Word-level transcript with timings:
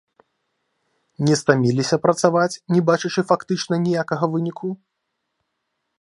Не 1.27 1.35
стаміліся 1.41 2.01
працаваць, 2.07 2.55
не 2.77 2.83
бачачы 2.89 3.21
фактычна 3.33 3.75
ніякага 3.85 4.25
выніку? 4.37 4.67